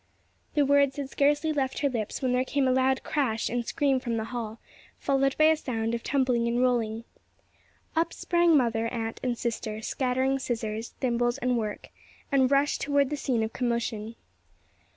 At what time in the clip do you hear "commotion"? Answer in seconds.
13.53-14.15